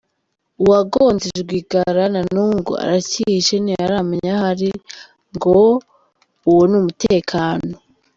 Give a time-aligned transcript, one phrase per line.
[0.63, 4.71] Uwagonze Rwigara na nubu ngo aracyihishe ntibaramenya aho ari;
[5.35, 5.57] ngo
[6.49, 7.73] uwo ni umutekano.